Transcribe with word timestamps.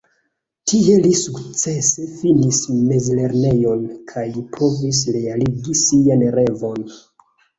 Tie 0.69 0.93
li 1.01 1.09
sukcese 1.17 2.05
finis 2.21 2.61
mezlernejon 2.77 3.83
kaj 4.13 4.25
provis 4.57 5.03
realigi 5.19 5.77
sian 5.83 6.27
revon. 6.41 6.83